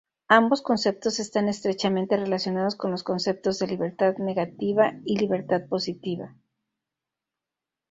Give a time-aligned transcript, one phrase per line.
[0.29, 6.35] Ambos conceptos están estrechamente relacionados con los conceptos de libertad negativa y libertad positiva.